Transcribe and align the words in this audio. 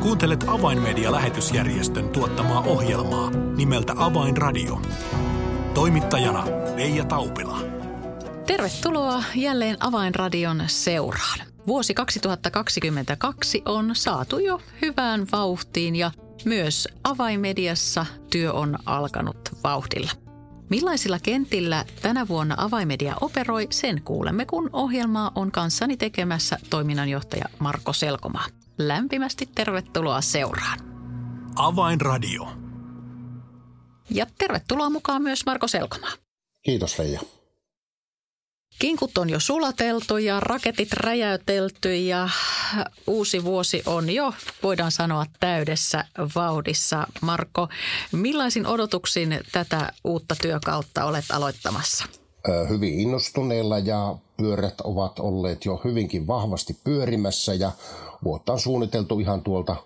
Kuuntelet 0.00 0.44
Avainmedia-lähetysjärjestön 0.48 2.08
tuottamaa 2.08 2.60
ohjelmaa 2.60 3.30
nimeltä 3.30 3.92
Avainradio. 3.96 4.82
Toimittajana 5.74 6.46
Leija 6.76 7.04
Taupila. 7.04 7.58
Tervetuloa 8.46 9.24
jälleen 9.34 9.76
Avainradion 9.80 10.62
seuraan. 10.66 11.38
Vuosi 11.66 11.94
2022 11.94 13.62
on 13.64 13.90
saatu 13.94 14.38
jo 14.38 14.60
hyvään 14.82 15.26
vauhtiin 15.32 15.96
ja 15.96 16.10
myös 16.44 16.88
avaimediassa 17.04 18.06
työ 18.30 18.52
on 18.52 18.78
alkanut 18.86 19.48
vauhdilla. 19.64 20.10
Millaisilla 20.70 21.18
kentillä 21.18 21.84
tänä 22.02 22.28
vuonna 22.28 22.54
Avaimedia 22.58 23.14
operoi, 23.20 23.66
sen 23.70 24.02
kuulemme, 24.02 24.46
kun 24.46 24.70
ohjelmaa 24.72 25.32
on 25.34 25.52
kanssani 25.52 25.96
tekemässä 25.96 26.58
toiminnanjohtaja 26.70 27.44
Marko 27.58 27.92
Selkomaa. 27.92 28.59
Lämpimästi 28.86 29.48
tervetuloa 29.54 30.20
seuraan. 30.20 30.78
Avainradio. 31.56 32.48
Ja 34.10 34.26
tervetuloa 34.38 34.90
mukaan 34.90 35.22
myös 35.22 35.46
Marko 35.46 35.68
Selkomaa. 35.68 36.10
Kiitos 36.62 36.98
Leija. 36.98 37.20
Kinkut 38.78 39.18
on 39.18 39.30
jo 39.30 39.40
sulateltu 39.40 40.16
ja 40.18 40.40
raketit 40.40 40.92
räjäytelty 40.92 41.96
ja 41.96 42.28
uusi 43.06 43.44
vuosi 43.44 43.82
on 43.86 44.10
jo, 44.10 44.34
voidaan 44.62 44.90
sanoa, 44.90 45.26
täydessä 45.40 46.04
vauhdissa. 46.34 47.06
Marko, 47.20 47.68
millaisin 48.12 48.66
odotuksin 48.66 49.40
tätä 49.52 49.92
uutta 50.04 50.36
työkautta 50.42 51.04
olet 51.04 51.24
aloittamassa? 51.30 52.04
Hyvin 52.68 53.00
innostuneilla 53.00 53.78
ja 53.78 54.16
pyörät 54.40 54.80
ovat 54.80 55.18
olleet 55.18 55.64
jo 55.64 55.80
hyvinkin 55.84 56.26
vahvasti 56.26 56.76
pyörimässä 56.84 57.54
ja 57.54 57.72
vuotta 58.24 58.52
on 58.52 58.60
suunniteltu 58.60 59.18
ihan 59.18 59.42
tuolta 59.42 59.76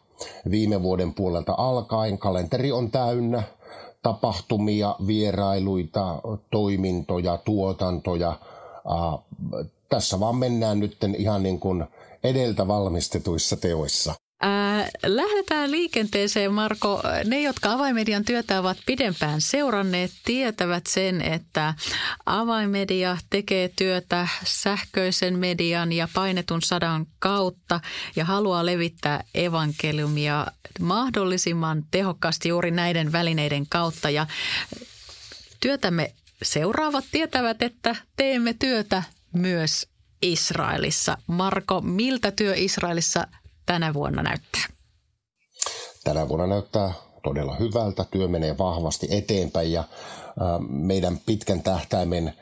viime 0.51 0.83
vuoden 0.83 1.15
puolelta 1.15 1.55
alkaen. 1.59 2.19
Kalenteri 2.19 2.73
on 2.73 2.91
täynnä 2.91 3.43
tapahtumia, 4.03 4.97
vierailuita, 5.07 6.21
toimintoja, 6.51 7.39
tuotantoja– 7.45 8.37
tässä 9.89 10.21
vaan 10.21 10.37
mennään 10.37 10.81
nyt 10.81 10.97
ihan 11.19 11.43
niin 11.43 11.61
kuin 11.61 11.85
edeltä 12.25 12.69
valmistetuissa 12.69 13.57
teoissa. 13.57 14.15
Ää, 14.47 14.89
lähdetään 15.07 15.71
liikenteeseen, 15.71 16.53
Marko. 16.53 17.03
Ne, 17.25 17.43
jotka 17.43 17.73
avaimedian 17.73 18.25
työtä 18.25 18.61
ovat 18.61 18.77
pidempään 18.87 19.41
seuranneet, 19.41 20.11
tietävät 20.25 20.87
sen, 20.87 21.21
että 21.21 21.75
avaimedia 22.27 23.17
tekee 23.31 23.71
työtä 23.77 24.29
sähköisen 24.45 25.39
median 25.39 25.93
ja 25.93 26.09
painetun 26.15 26.63
sadan 26.63 27.07
kautta 27.19 27.81
ja 28.17 28.25
haluaa 28.25 28.67
levittää 28.67 29.25
evankeliumia 29.35 30.47
mahdollisimman 30.81 31.85
tehokkaasti 31.91 32.49
juuri 32.49 32.71
näiden 32.71 33.13
välineiden 33.13 33.67
kautta. 33.69 34.11
Ja 34.11 34.27
työtämme 35.61 36.13
seuraavat 36.43 37.05
tietävät, 37.11 37.63
että 37.63 37.97
teemme 38.17 38.55
työtä 38.59 39.03
myös 39.33 39.89
Israelissa. 40.23 41.19
Marko, 41.27 41.81
miltä 41.81 42.31
työ 42.31 42.55
Israelissa 42.57 43.27
tänä 43.67 43.95
vuonna 43.95 44.23
näyttää? 44.23 44.63
Tänä 46.05 46.29
vuonna 46.29 46.47
näyttää 46.47 46.93
todella 47.23 47.57
hyvältä. 47.57 48.05
Työ 48.11 48.29
menee 48.29 48.59
vahvasti 48.59 49.07
eteenpäin 49.11 49.73
ja 49.73 49.85
meidän 50.69 51.19
pitkän 51.27 51.63
tähtäimen 51.63 52.33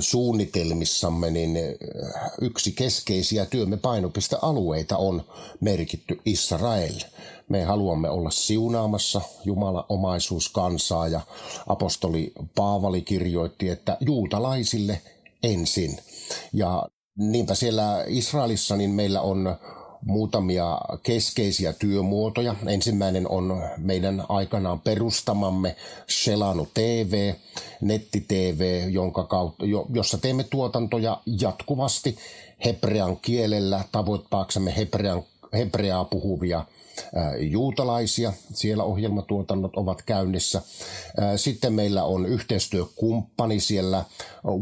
suunnitelmissamme 0.00 1.30
niin 1.30 1.58
yksi 2.40 2.72
keskeisiä 2.72 3.46
työmme 3.46 3.76
painopistealueita 3.76 4.96
on 4.96 5.24
merkitty 5.60 6.20
Israel. 6.24 6.94
Me 7.48 7.64
haluamme 7.64 8.10
olla 8.10 8.30
siunaamassa 8.30 9.20
Jumalan 9.44 9.84
omaisuus 9.88 10.48
kansaa 10.48 11.08
ja 11.08 11.20
apostoli 11.66 12.32
Paavali 12.54 13.02
kirjoitti, 13.02 13.68
että 13.68 13.96
juutalaisille 14.00 15.00
ensin. 15.42 15.98
Ja 16.52 16.88
niinpä 17.18 17.54
siellä 17.54 18.04
Israelissa 18.06 18.76
niin 18.76 18.90
meillä 18.90 19.20
on 19.20 19.56
muutamia 20.04 20.80
keskeisiä 21.02 21.72
työmuotoja. 21.72 22.54
Ensimmäinen 22.66 23.28
on 23.28 23.62
meidän 23.76 24.24
aikanaan 24.28 24.80
perustamamme 24.80 25.76
Selanu 26.08 26.68
TV, 26.74 27.34
netti-TV, 27.80 28.88
jonka 28.90 29.24
kautta, 29.24 29.64
jossa 29.94 30.18
teemme 30.18 30.44
tuotantoja 30.44 31.20
jatkuvasti 31.40 32.16
hebrean 32.64 33.16
kielellä 33.16 33.84
tavoittaaksemme 33.92 34.76
hebrean, 34.76 35.22
hebreaa 35.52 36.04
puhuvia 36.04 36.64
juutalaisia. 37.38 38.32
Siellä 38.54 38.84
ohjelmatuotannot 38.84 39.76
ovat 39.76 40.02
käynnissä. 40.02 40.62
Sitten 41.36 41.72
meillä 41.72 42.04
on 42.04 42.26
yhteistyökumppani 42.26 43.60
siellä 43.60 44.04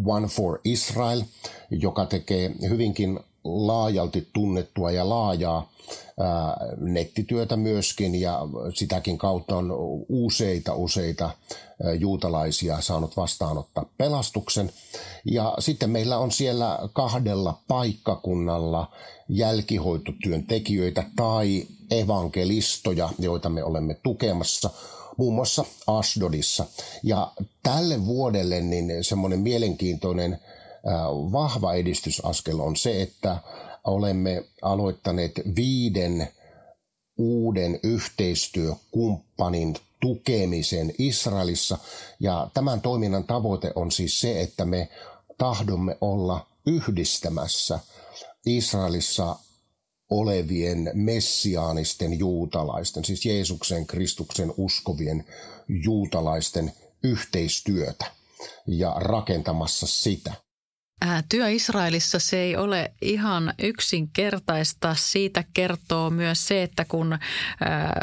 One 0.06 0.26
for 0.26 0.58
Israel, 0.64 1.22
joka 1.70 2.06
tekee 2.06 2.52
hyvinkin 2.69 3.20
laajalti 3.46 4.28
tunnettua 4.32 4.90
ja 4.90 5.08
laajaa 5.08 5.70
ää, 6.20 6.56
nettityötä 6.80 7.56
myöskin 7.56 8.20
ja 8.20 8.40
sitäkin 8.74 9.18
kautta 9.18 9.56
on 9.56 9.72
useita 10.08 10.74
useita 10.74 11.24
ää, 11.24 11.94
juutalaisia 11.94 12.80
saanut 12.80 13.16
vastaanottaa 13.16 13.86
pelastuksen. 13.98 14.72
Ja 15.24 15.54
sitten 15.58 15.90
meillä 15.90 16.18
on 16.18 16.32
siellä 16.32 16.78
kahdella 16.92 17.58
paikkakunnalla 17.68 18.92
jälkihoitotyöntekijöitä 19.28 21.04
tai 21.16 21.66
evankelistoja, 21.90 23.08
joita 23.18 23.48
me 23.48 23.64
olemme 23.64 23.94
tukemassa 24.02 24.70
muun 25.16 25.34
muassa 25.34 25.64
Asdodissa. 25.86 26.66
Ja 27.02 27.32
tälle 27.62 28.06
vuodelle 28.06 28.60
niin 28.60 29.04
semmoinen 29.04 29.40
mielenkiintoinen 29.40 30.38
vahva 31.32 31.74
edistysaskel 31.74 32.60
on 32.60 32.76
se, 32.76 33.02
että 33.02 33.38
olemme 33.84 34.44
aloittaneet 34.62 35.32
viiden 35.56 36.28
uuden 37.19 37.80
yhteistyökumppanin 37.82 39.76
tukemisen 40.00 40.92
Israelissa. 40.98 41.78
Ja 42.20 42.50
tämän 42.54 42.80
toiminnan 42.80 43.25
tavoite 43.25 43.72
on 43.75 43.92
siis 43.92 44.20
se, 44.20 44.41
että 44.41 44.64
me 44.64 44.88
tahdomme 45.38 45.98
olla 46.00 46.46
yhdistämässä 46.66 47.78
Israelissa 48.46 49.36
olevien 50.10 50.91
messiaanisten 50.94 52.19
juutalaisten, 52.19 53.04
siis 53.04 53.26
Jeesuksen 53.26 53.86
Kristuksen 53.86 54.54
uskovien 54.56 55.25
juutalaisten 55.69 56.72
yhteistyötä 57.02 58.06
ja 58.66 58.94
rakentamassa 58.98 59.86
sitä. 59.86 60.45
Työ 61.28 61.48
Israelissa 61.48 62.18
se 62.18 62.38
ei 62.38 62.56
ole 62.56 62.92
ihan 63.02 63.54
yksinkertaista. 63.58 64.94
Siitä 64.94 65.44
kertoo 65.54 66.10
myös 66.10 66.48
se, 66.48 66.62
että 66.62 66.84
kun 66.84 67.18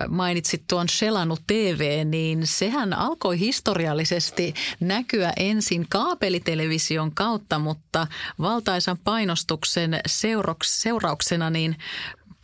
mainitsit 0.09 0.63
tuon 0.69 0.89
Shelanu 0.89 1.37
TV, 1.47 2.05
niin 2.05 2.47
sehän 2.47 2.93
alkoi 2.93 3.39
historiallisesti 3.39 4.53
näkyä 4.79 5.33
ensin 5.37 5.85
kaapelitelevision 5.89 7.11
kautta, 7.15 7.59
mutta 7.59 8.07
valtaisan 8.39 8.97
painostuksen 9.03 9.99
seurauksena 10.67 11.49
niin 11.49 11.75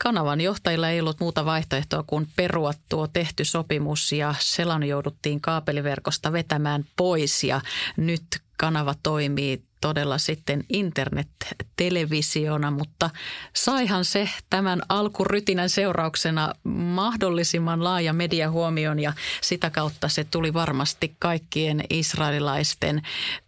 Kanavan 0.04 0.42
johtajilla 0.42 0.90
ei 0.90 1.00
ollut 1.00 1.20
muuta 1.20 1.46
vaihtoehtoa 1.46 2.04
kuin 2.08 2.28
perua 2.36 2.74
tuo 2.90 3.08
tehty 3.08 3.46
sopimus 3.46 4.12
ja 4.12 4.36
Selan 4.40 4.84
jouduttiin 4.84 5.42
kaapeliverkosta 5.42 6.32
vetämään 6.32 6.86
pois 6.96 7.44
ja 7.44 7.62
nyt 7.98 8.24
kanava 8.58 8.96
toimii 9.04 9.69
todella 9.82 10.18
sitten 10.18 10.64
internet-televisiona, 10.70 12.72
mutta 12.72 13.10
saihan 13.56 14.06
se 14.06 14.30
tämän 14.50 14.82
alkurytinän 14.90 15.70
seurauksena 15.70 16.54
mahdollisimman 16.64 17.84
laaja 17.84 18.14
mediahuomion 18.14 19.00
ja 19.00 19.14
sitä 19.42 19.70
kautta 19.70 20.10
se 20.10 20.24
tuli 20.24 20.54
varmasti 20.54 21.16
kaikkien 21.20 21.84
israelilaisten 21.90 23.02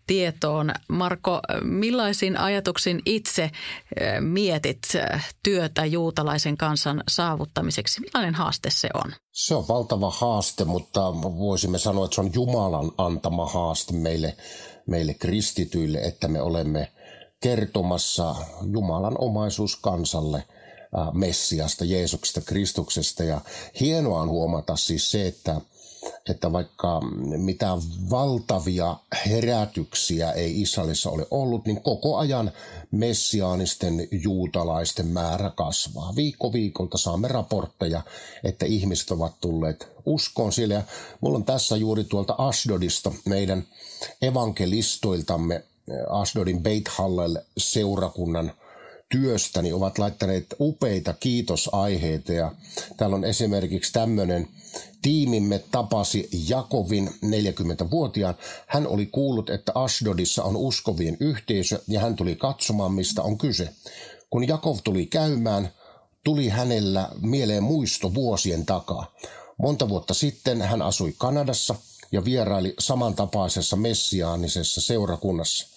tietoon. 0.08 0.72
Marko, 0.88 1.40
millaisin 1.64 2.38
ajatuksin 2.38 3.02
itse 3.06 3.44
eh, 3.44 3.52
mietit 4.20 4.80
eh, 4.96 5.26
työtä 5.44 5.86
juutalaisen 5.86 6.58
kansan 6.58 7.04
saavuttamiseksi? 7.08 8.02
Millainen 8.02 8.36
haaste 8.36 8.70
se 8.70 8.90
on? 8.94 9.14
Se 9.32 9.56
on 9.56 9.68
valtava 9.68 10.12
haaste, 10.12 10.66
mutta 10.66 11.02
voisimme 11.22 11.78
sanoa, 11.78 12.06
että 12.06 12.16
se 12.16 12.22
on 12.22 12.34
Jumalan 12.34 12.92
antama 12.98 13.46
haaste 13.46 13.94
meille 13.94 14.38
meille 14.88 15.14
kristityille, 15.14 15.98
että 15.98 16.28
me 16.28 16.42
olemme 16.42 16.92
kertomassa 17.40 18.36
Jumalan 18.72 19.16
omaisuus 19.20 19.76
kansalle 19.76 20.44
Messiasta, 21.14 21.86
Jeesuksesta, 21.86 22.42
Kristuksesta. 22.42 23.24
Ja 23.24 23.42
hienoa 23.80 24.22
on 24.22 24.30
huomata 24.30 24.76
siis 24.76 25.12
se, 25.12 25.28
että 25.28 25.62
että 26.30 26.52
vaikka 26.52 27.02
mitään 27.38 27.80
valtavia 28.10 28.96
herätyksiä 29.26 30.32
ei 30.32 30.62
Israelissa 30.62 31.10
ole 31.10 31.28
ollut, 31.32 31.66
niin 31.66 31.82
koko 31.82 32.18
ajan 32.18 32.52
messiaanisten 32.92 34.08
juutalaisten 34.12 35.08
määrä 35.08 35.52
kasvaa. 35.56 36.14
Viikko 36.16 36.54
viikolta 36.54 36.98
saamme 36.98 37.28
raportteja, 37.28 38.02
että 38.44 38.66
ihmiset 38.66 39.12
ovat 39.12 39.34
tulleet 39.42 39.88
uskoon 40.06 40.54
siellä. 40.54 40.74
Ja 40.74 40.84
mulla 41.22 41.38
on 41.38 41.46
tässä 41.46 41.78
juuri 41.78 42.04
tuolta 42.04 42.36
Asdodista 42.38 43.12
meidän 43.26 43.64
evankelistoiltamme 44.22 45.64
Asdodin 46.10 46.64
Beit 46.64 46.88
Hallel 46.88 47.38
seurakunnan 47.58 48.52
työstäni 49.12 49.74
ovat 49.74 49.98
laittaneet 49.98 50.46
upeita 50.60 51.14
kiitosaiheita 51.14 52.34
ja 52.34 52.52
täällä 52.98 53.16
on 53.16 53.26
esimerkiksi 53.26 53.94
tämmöinen 53.94 54.48
tiimimme 55.02 55.64
tapasi 55.72 56.30
Jakovin 56.48 57.10
40-vuotiaan. 57.26 58.36
Hän 58.68 58.88
oli 58.88 59.06
kuullut, 59.06 59.50
että 59.50 59.72
Ashdodissa 59.76 60.44
on 60.44 60.56
uskovien 60.56 61.18
yhteisö 61.20 61.82
ja 61.88 62.00
hän 62.00 62.16
tuli 62.16 62.36
katsomaan, 62.36 62.94
mistä 62.94 63.22
on 63.22 63.38
kyse. 63.38 63.70
Kun 64.30 64.48
Jakov 64.48 64.78
tuli 64.84 65.06
käymään, 65.06 65.70
tuli 66.24 66.50
hänellä 66.50 67.10
mieleen 67.22 67.64
muisto 67.64 68.14
vuosien 68.14 68.66
takaa. 68.66 69.16
Monta 69.58 69.90
vuotta 69.90 70.14
sitten 70.14 70.62
hän 70.62 70.82
asui 70.82 71.14
Kanadassa 71.18 71.76
ja 72.12 72.26
vieraili 72.26 72.74
samantapaisessa 72.80 73.76
messiaanisessa 73.76 74.82
seurakunnassa. 74.82 75.68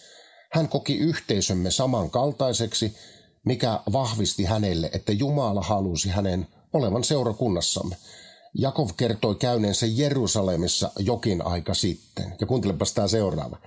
Hän 0.52 0.68
koki 0.68 0.96
yhteisömme 0.96 1.70
samankaltaiseksi 1.70 2.96
mikä 3.44 3.80
vahvisti 3.92 4.44
hänelle, 4.44 4.90
että 4.92 5.12
Jumala 5.12 5.62
halusi 5.62 6.08
hänen 6.08 6.46
olevan 6.72 7.04
seurakunnassamme. 7.04 7.96
Jakov 8.54 8.88
kertoi 8.96 9.34
käyneensä 9.34 9.86
Jerusalemissa 9.86 10.90
jokin 10.98 11.46
aika 11.46 11.74
sitten. 11.74 12.34
Ja 12.40 12.46
kuuntelepas 12.46 12.92
tämä 12.92 13.08
seuraava. 13.08 13.58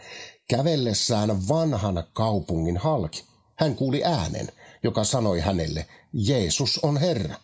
Kävellessään 0.50 1.48
vanhan 1.48 2.04
kaupungin 2.14 2.78
halki. 2.78 3.24
Hän 3.56 3.76
kuuli 3.76 4.04
äänen, 4.04 4.48
joka 4.84 5.04
sanoi 5.04 5.40
hänelle, 5.40 5.86
Jeesus 6.14 6.80
on 6.84 6.98
Herra. 6.98 7.36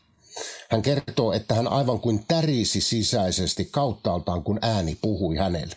Hän 0.70 0.82
kertoo, 0.82 1.34
että 1.34 1.56
hän 1.56 1.68
aivan 1.68 2.00
kuin 2.00 2.26
tärisi 2.28 2.82
sisäisesti 2.82 3.66
kauttaaltaan, 3.66 4.44
kun 4.44 4.60
ääni 4.62 4.98
puhui 5.02 5.36
hänelle. 5.36 5.76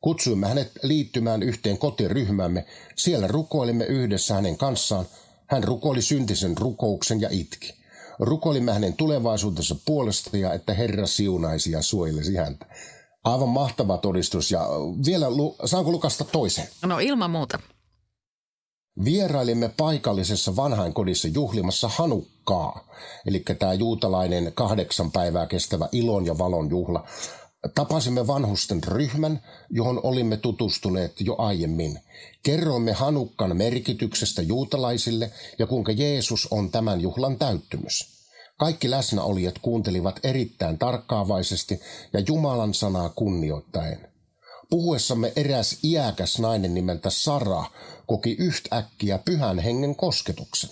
Kutsuimme 0.00 0.48
hänet 0.48 0.72
liittymään 0.82 1.42
yhteen 1.42 1.78
kotiryhmämme. 1.78 2.66
Siellä 2.96 3.26
rukoilimme 3.26 3.84
yhdessä 3.84 4.34
hänen 4.34 4.56
kanssaan– 4.56 5.06
hän 5.46 5.64
rukoili 5.64 6.02
syntisen 6.02 6.58
rukouksen 6.58 7.20
ja 7.20 7.28
itki. 7.32 7.74
Rukoilimme 8.18 8.72
hänen 8.72 8.94
tulevaisuutensa 8.94 9.76
puolesta 9.86 10.36
ja 10.36 10.52
että 10.52 10.74
Herra 10.74 11.06
siunaisi 11.06 11.70
ja 11.72 11.82
suojelisi 11.82 12.36
häntä. 12.36 12.66
Aivan 13.24 13.48
mahtava 13.48 13.98
todistus 13.98 14.50
ja 14.50 14.68
vielä 15.06 15.26
saanko 15.64 15.90
lukasta 15.90 16.24
toisen? 16.24 16.68
No 16.82 16.98
ilman 16.98 17.30
muuta. 17.30 17.58
Vierailimme 19.04 19.70
paikallisessa 19.76 20.56
vanhainkodissa 20.56 21.28
juhlimassa 21.28 21.88
Hanukkaa, 21.88 22.88
eli 23.26 23.44
tämä 23.58 23.74
juutalainen 23.74 24.52
kahdeksan 24.54 25.12
päivää 25.12 25.46
kestävä 25.46 25.88
ilon 25.92 26.26
ja 26.26 26.38
valon 26.38 26.70
juhla. 26.70 27.06
Tapasimme 27.74 28.26
vanhusten 28.26 28.84
ryhmän, 28.84 29.42
johon 29.70 30.00
olimme 30.02 30.36
tutustuneet 30.36 31.12
jo 31.20 31.34
aiemmin. 31.38 32.00
Kerroimme 32.42 32.92
Hanukkan 32.92 33.56
merkityksestä 33.56 34.42
juutalaisille 34.42 35.32
ja 35.58 35.66
kuinka 35.66 35.92
Jeesus 35.92 36.48
on 36.50 36.70
tämän 36.70 37.00
juhlan 37.00 37.38
täyttymys. 37.38 38.16
Kaikki 38.58 38.90
läsnäolijat 38.90 39.58
kuuntelivat 39.58 40.20
erittäin 40.22 40.78
tarkkaavaisesti 40.78 41.80
ja 42.12 42.20
Jumalan 42.28 42.74
sanaa 42.74 43.08
kunnioittaen. 43.08 44.08
Puhuessamme 44.70 45.32
eräs 45.36 45.78
iäkäs 45.84 46.38
nainen 46.38 46.74
nimeltä 46.74 47.10
Sara 47.10 47.64
koki 48.06 48.36
yhtäkkiä 48.38 49.18
pyhän 49.18 49.58
hengen 49.58 49.96
kosketuksen 49.96 50.70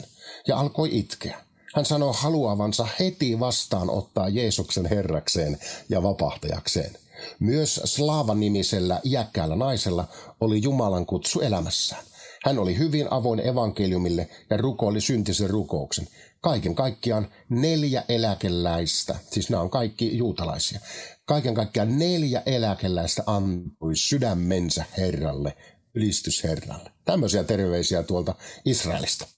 ja 0.48 0.58
alkoi 0.58 0.98
itkeä. 0.98 1.43
Hän 1.74 1.84
sanoi 1.84 2.12
haluavansa 2.16 2.88
heti 3.00 3.40
vastaanottaa 3.40 4.28
Jeesuksen 4.28 4.86
herrakseen 4.86 5.58
ja 5.88 6.02
vapahtajakseen. 6.02 6.96
Myös 7.40 7.80
Slaava-nimisellä 7.84 9.00
iäkkäällä 9.04 9.56
naisella 9.56 10.08
oli 10.40 10.62
Jumalan 10.62 11.06
kutsu 11.06 11.40
elämässään. 11.40 12.04
Hän 12.44 12.58
oli 12.58 12.78
hyvin 12.78 13.06
avoin 13.10 13.46
evankeliumille 13.46 14.28
ja 14.50 14.56
rukoili 14.56 15.00
syntisen 15.00 15.50
rukouksen. 15.50 16.08
Kaiken 16.40 16.74
kaikkiaan 16.74 17.28
neljä 17.48 18.04
eläkeläistä, 18.08 19.16
siis 19.30 19.50
nämä 19.50 19.62
on 19.62 19.70
kaikki 19.70 20.16
juutalaisia, 20.16 20.80
kaiken 21.24 21.54
kaikkiaan 21.54 21.98
neljä 21.98 22.42
eläkeläistä 22.46 23.22
antoi 23.26 23.96
sydämensä 23.96 24.84
Herralle, 24.98 25.56
ylistys 25.94 26.44
Herralle. 26.44 26.90
Tämmöisiä 27.04 27.44
terveisiä 27.44 28.02
tuolta 28.02 28.34
Israelista. 28.64 29.33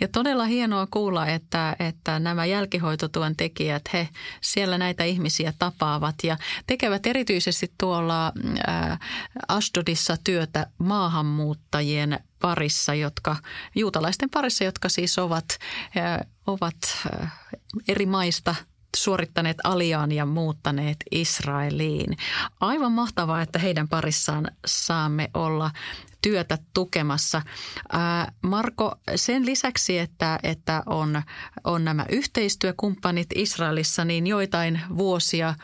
Ja 0.00 0.08
todella 0.08 0.44
hienoa 0.44 0.86
kuulla, 0.90 1.26
että, 1.26 1.76
että 1.78 2.18
nämä 2.18 2.46
jälkihoitotuen 2.46 3.36
tekijät, 3.36 3.82
he 3.92 4.08
siellä 4.40 4.78
näitä 4.78 5.04
ihmisiä 5.04 5.52
tapaavat 5.58 6.14
ja 6.22 6.36
tekevät 6.66 7.06
erityisesti 7.06 7.72
tuolla 7.78 8.32
ää, 8.66 8.98
Ashdodissa 9.48 10.16
työtä 10.24 10.66
maahanmuuttajien 10.78 12.20
parissa, 12.40 12.94
jotka, 12.94 13.36
juutalaisten 13.74 14.30
parissa, 14.30 14.64
jotka 14.64 14.88
siis 14.88 15.18
ovat, 15.18 15.58
ää, 15.96 16.24
ovat 16.46 16.76
ää, 17.12 17.30
eri 17.88 18.06
maista 18.06 18.54
suorittaneet 18.96 19.56
aliaan 19.64 20.12
ja 20.12 20.26
muuttaneet 20.26 20.96
Israeliin. 21.10 22.16
Aivan 22.60 22.92
mahtavaa, 22.92 23.42
että 23.42 23.58
heidän 23.58 23.88
parissaan 23.88 24.50
saamme 24.66 25.30
olla 25.34 25.70
työtä 26.24 26.58
tukemassa. 26.74 27.42
Marko, 28.42 28.94
sen 29.16 29.46
lisäksi, 29.46 29.98
että, 29.98 30.38
että 30.42 30.82
on, 30.86 31.22
on 31.64 31.84
nämä 31.84 32.06
yhteistyökumppanit 32.08 33.26
Israelissa, 33.34 34.04
niin 34.04 34.26
joitain 34.26 34.80
vuosia, 34.96 35.54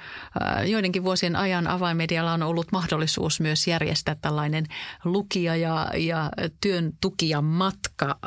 joidenkin 0.66 1.04
vuosien 1.04 1.36
ajan 1.36 1.66
avainmedialla 1.66 2.32
on 2.32 2.42
ollut 2.42 2.72
mahdollisuus 2.72 3.40
myös 3.40 3.66
järjestää 3.66 4.16
tällainen 4.22 4.66
lukija 5.04 5.56
ja, 5.56 5.90
ja 5.96 6.30
työn 6.60 6.92
tukija 7.00 7.42
matka 7.42 8.18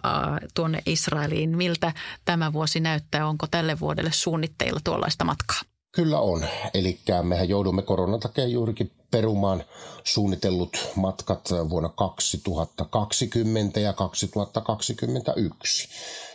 tuonne 0.53 0.81
Israeliin. 0.85 1.57
Miltä 1.57 1.93
tämä 2.25 2.53
vuosi 2.53 2.79
näyttää? 2.79 3.27
Onko 3.27 3.47
tälle 3.51 3.79
vuodelle 3.79 4.11
suunnitteilla 4.11 4.79
tuollaista 4.83 5.25
matkaa? 5.25 5.61
Kyllä 5.95 6.19
on. 6.19 6.45
Eli 6.73 6.99
mehän 7.23 7.49
joudumme 7.49 7.81
koronan 7.81 8.19
takia 8.19 8.47
juurikin 8.47 8.91
perumaan 9.13 9.63
suunnitellut 10.03 10.77
matkat 10.95 11.49
vuonna 11.69 11.89
2020 11.89 13.79
ja 13.79 13.93
2021. 13.93 15.89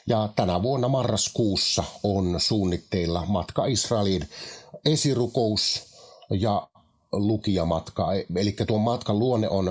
Ja 0.06 0.28
tänä 0.36 0.62
vuonna 0.62 0.88
marraskuussa 0.88 1.84
on 2.02 2.40
suunnitteilla 2.40 3.26
matka 3.26 3.66
Israeliin 3.66 4.28
esirukous 4.84 5.82
ja 6.30 6.68
lukijamatka. 7.12 8.08
Eli 8.36 8.56
tuon 8.66 8.80
matkan 8.80 9.18
luonne 9.18 9.48
on, 9.48 9.70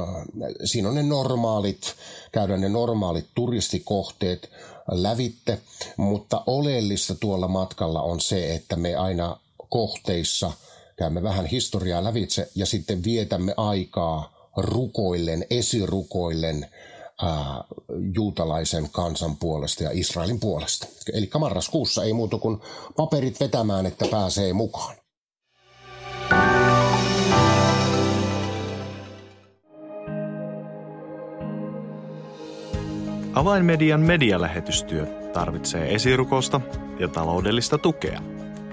siinä 0.66 0.90
on 0.90 0.96
ne 0.96 1.04
normaalit, 1.04 1.96
käydään 2.32 2.62
ne 2.62 2.70
normaalit 2.70 3.26
turistikohteet 3.36 4.50
lävitte, 4.92 5.60
mutta 5.98 6.44
oleellista 6.48 7.16
tuolla 7.16 7.48
matkalla 7.48 8.02
on 8.02 8.22
se, 8.22 8.56
että 8.56 8.76
me 8.76 8.96
aina 8.96 9.38
kohteissa 9.70 10.52
käymme 10.98 11.24
vähän 11.24 11.46
historiaa 11.46 12.04
lävitse 12.04 12.50
ja 12.56 12.66
sitten 12.66 13.04
vietämme 13.04 13.54
aikaa 13.58 14.50
rukoillen, 14.58 15.46
esirukoillen 15.50 16.68
ää, 17.22 17.64
juutalaisen 18.16 18.90
kansan 18.92 19.38
puolesta 19.38 19.84
ja 19.84 19.90
Israelin 19.94 20.40
puolesta. 20.40 20.88
Eli 21.14 21.30
marraskuussa 21.40 22.04
ei 22.04 22.14
muuta 22.14 22.38
kuin 22.38 22.58
paperit 22.96 23.40
vetämään, 23.40 23.86
että 23.86 24.06
pääsee 24.12 24.54
mukaan. 24.54 24.96
Avainmedian 33.34 34.02
medialähetystyö 34.02 35.06
tarvitsee 35.34 35.96
esirukosta 35.96 36.62
ja 37.00 37.08
taloudellista 37.08 37.78
tukea– 37.78 38.22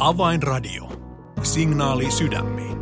Avainradio. 0.00 0.88
Signaali 1.42 2.10
sydämiin. 2.10 2.78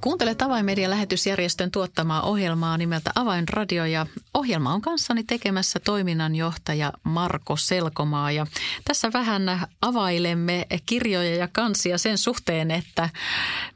Kuuntelet 0.00 0.42
Avainmedian 0.42 0.90
lähetysjärjestön 0.90 1.70
tuottamaa 1.70 2.22
ohjelmaa 2.22 2.78
nimeltä 2.78 3.10
Avainradio 3.14 3.84
ja 3.84 4.06
ohjelma 4.34 4.74
on 4.74 4.80
kanssani 4.80 5.24
tekemässä 5.24 5.80
toiminnanjohtaja 5.80 6.92
Marko 7.02 7.56
Selkomaa. 7.56 8.30
Ja 8.30 8.46
tässä 8.84 9.10
vähän 9.12 9.66
availemme 9.82 10.66
kirjoja 10.86 11.36
ja 11.36 11.48
kansia 11.52 11.98
sen 11.98 12.18
suhteen, 12.18 12.70
että 12.70 13.08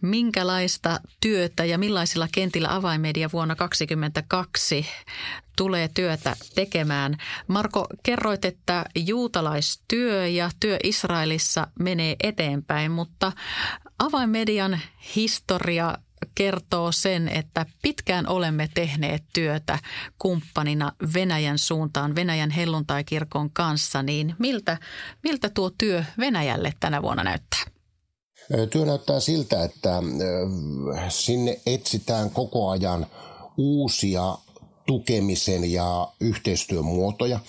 minkälaista 0.01 1.01
työtä 1.21 1.65
ja 1.65 1.79
millaisilla 1.79 2.29
kentillä 2.33 2.75
Avainmedia 2.75 3.31
vuonna 3.33 3.57
2022 3.57 4.87
tulee 5.61 5.89
työtä 5.95 6.37
tekemään. 6.55 7.17
Marko, 7.47 7.87
kerroit, 8.03 8.45
että 8.45 8.85
juutalaistyö 8.95 10.27
ja 10.27 10.51
työ 10.61 10.79
Israelissa 10.85 11.67
menee 11.79 12.17
eteenpäin, 12.23 12.91
mutta 12.91 13.33
avainmedian 13.99 14.81
historia 15.17 15.99
kertoo 16.35 16.93
sen, 16.93 17.29
että 17.29 17.67
pitkään 17.83 18.29
olemme 18.29 18.69
tehneet 18.75 19.23
työtä 19.33 19.79
kumppanina 20.19 20.93
Venäjän 21.15 21.59
suuntaan, 21.59 22.15
Venäjän 22.15 22.51
helluntaikirkon 22.51 23.51
kanssa, 23.51 24.03
niin 24.03 24.35
miltä, 24.39 24.79
miltä 25.23 25.51
tuo 25.51 25.71
työ 25.79 26.05
Venäjälle 26.19 26.73
tänä 26.81 27.03
vuonna 27.03 27.25
näyttää? 27.25 27.61
Työ 28.71 28.85
näyttää 28.85 29.21
siltä, 29.21 29.65
että 29.65 30.03
sinne 31.09 31.61
etsitään 31.67 32.31
koko 32.31 32.71
ajan 32.71 33.07
uusia 33.57 34.35
tukemisen 34.87 35.73
ja 35.73 36.09
yhteistyön 36.21 36.85
muotoja. 36.85 37.41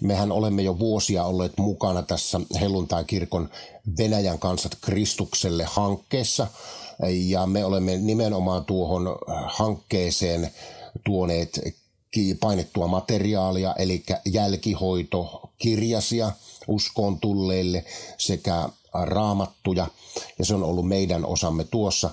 Mehän 0.00 0.32
olemme 0.32 0.62
jo 0.62 0.78
vuosia 0.78 1.24
olleet 1.24 1.58
mukana 1.58 2.02
tässä 2.02 2.40
helluntai-kirkon 2.60 3.48
Venäjän 3.98 4.38
kansat 4.38 4.76
Kristukselle 4.80 5.64
hankkeessa– 5.64 6.46
ja 7.08 7.46
me 7.46 7.64
olemme 7.64 7.96
nimenomaan 7.96 8.64
tuohon 8.64 9.16
hankkeeseen 9.46 10.50
tuoneet 11.04 11.60
painettua 12.40 12.86
materiaalia, 12.86 13.74
eli 13.78 14.04
jälkihoitokirjasia 14.24 16.32
uskoon 16.68 17.20
tulleille 17.20 17.84
sekä 18.18 18.68
raamattuja, 18.92 19.86
ja 20.38 20.44
se 20.44 20.54
on 20.54 20.62
ollut 20.62 20.88
meidän 20.88 21.26
osamme 21.26 21.64
tuossa. 21.64 22.10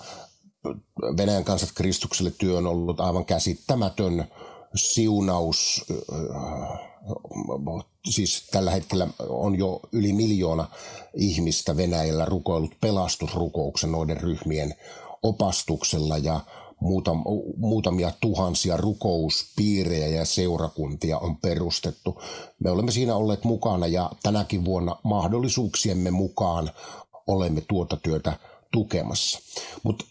Venäjän 1.18 1.44
kansat 1.44 1.70
Kristukselle 1.76 2.32
työ 2.32 2.58
on 2.58 2.68
ollut 2.68 3.00
aivan 3.00 3.26
käsittämätön 3.26 4.28
siunaus 4.76 5.86
siis 8.10 8.48
tällä 8.52 8.72
hetkellä 8.72 9.08
on 9.30 9.58
jo 9.58 9.80
yli 9.92 10.14
miljoona 10.14 10.68
ihmistä 11.14 11.78
Venäjällä 11.78 12.26
rukoillut 12.26 12.72
pelastusrukouksen 12.82 13.92
noiden 13.92 14.18
ryhmien 14.18 14.76
opastuksella 15.24 16.18
ja 16.18 16.40
muutam, 16.80 17.24
muutamia 17.58 18.12
tuhansia 18.22 18.78
rukouspiirejä 18.78 20.08
ja 20.08 20.26
seurakuntia 20.26 21.18
on 21.18 21.38
perustettu. 21.38 22.22
Me 22.60 22.72
olemme 22.72 22.92
siinä 22.92 23.16
olleet 23.16 23.44
mukana 23.44 23.88
ja 23.88 24.12
tänäkin 24.24 24.66
vuonna 24.66 24.96
mahdollisuuksiemme 25.04 26.12
mukaan 26.12 26.72
olemme 27.28 27.62
tuota 27.68 27.98
työtä 27.98 28.34
tukemassa. 28.72 29.40
Mutta 29.84 30.06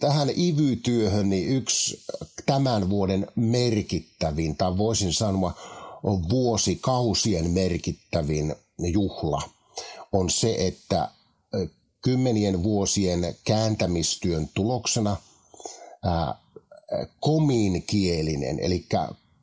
tähän 0.00 0.30
IVY-työhön 0.30 1.30
niin 1.30 1.48
yksi 1.48 2.04
tämän 2.46 2.90
vuoden 2.90 3.26
merkittävin, 3.34 4.56
tai 4.56 4.78
voisin 4.78 5.12
sanoa 5.12 5.54
vuosikausien 6.30 7.50
merkittävin 7.50 8.54
juhla 8.78 9.42
on 10.12 10.30
se, 10.30 10.56
että 10.58 11.08
kymmenien 12.02 12.62
vuosien 12.62 13.36
kääntämistyön 13.44 14.48
tuloksena 14.54 15.16
komiinkielinen, 17.20 18.60
eli 18.60 18.86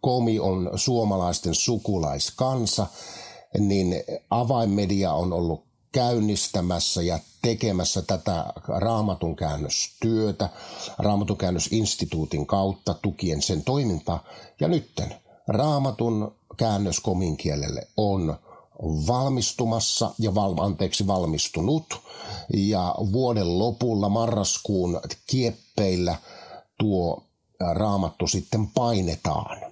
komi 0.01 0.39
on 0.39 0.71
suomalaisten 0.75 1.55
sukulaiskansa, 1.55 2.87
niin 3.59 3.95
avainmedia 4.29 5.13
on 5.13 5.33
ollut 5.33 5.70
käynnistämässä 5.91 7.01
ja 7.01 7.19
tekemässä 7.41 8.01
tätä 8.01 8.45
raamatun 8.67 9.35
käännöstyötä 9.35 10.49
raamatun 10.97 11.37
käännösinstituutin 11.37 12.47
kautta 12.47 12.93
tukien 12.93 13.41
sen 13.41 13.63
toimintaa. 13.63 14.23
Ja 14.59 14.67
nytten 14.67 15.15
raamatun 15.47 16.35
käännös 16.57 16.99
komin 16.99 17.37
kielelle 17.37 17.87
on 17.97 18.37
valmistumassa 19.07 20.13
ja 20.19 20.35
val, 20.35 20.53
anteeksi 20.57 21.07
valmistunut. 21.07 22.01
Ja 22.53 22.95
vuoden 23.11 23.59
lopulla 23.59 24.09
marraskuun 24.09 25.01
kieppeillä 25.27 26.15
tuo 26.77 27.23
raamattu 27.73 28.27
sitten 28.27 28.67
painetaan. 28.67 29.70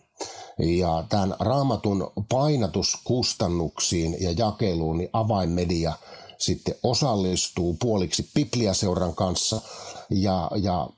Ja 0.60 1.04
tämän 1.10 1.36
raamatun 1.40 2.12
painatuskustannuksiin 2.30 4.18
ja 4.20 4.32
jakeluun 4.32 4.98
niin 4.98 5.10
avainmedia 5.14 5.94
sitten 6.38 6.76
osallistuu 6.84 7.78
puoliksi 7.80 8.30
Bibliaseuran 8.36 9.16
kanssa 9.16 9.62
ja, 10.10 10.52
ja 10.62 10.90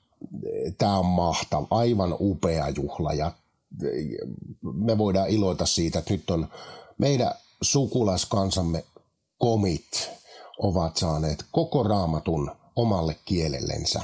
tämä 0.77 0.99
on 0.99 1.05
mahtava, 1.05 1.67
aivan 1.69 2.15
upea 2.19 2.69
juhla 2.69 3.13
ja 3.13 3.31
me 4.61 4.97
voidaan 4.97 5.29
iloita 5.29 5.65
siitä, 5.65 5.99
että 5.99 6.13
nyt 6.13 6.29
on 6.29 6.47
meidän 6.97 7.33
sukulaiskansamme 7.61 8.83
komit 9.37 10.11
ovat 10.59 10.97
saaneet 10.97 11.45
koko 11.51 11.83
raamatun 11.83 12.51
omalle 12.75 13.15
kielellensä. 13.25 14.01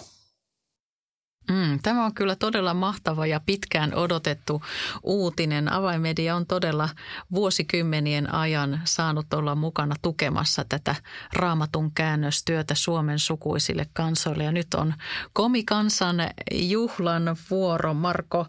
Mm, 1.52 1.80
tämä 1.84 2.06
on 2.06 2.14
kyllä 2.14 2.36
todella 2.36 2.74
mahtava 2.74 3.26
ja 3.26 3.42
pitkään 3.46 3.94
odotettu 3.96 4.62
uutinen. 5.04 5.72
Avaimedia 5.72 6.36
on 6.36 6.46
todella 6.46 6.90
vuosikymmenien 7.32 8.34
ajan 8.34 8.82
saanut 8.84 9.34
olla 9.34 9.56
mukana 9.56 9.96
tukemassa 10.02 10.66
tätä 10.70 10.96
raamatun 11.34 11.92
käännöstyötä 11.92 12.76
Suomen 12.76 13.20
sukuisille 13.20 13.88
kansoille. 13.94 14.44
Ja 14.44 14.52
nyt 14.52 14.74
on 14.74 14.94
komikansan 15.34 16.16
juhlan 16.52 17.36
vuoro. 17.50 17.94
Marko, 17.94 18.46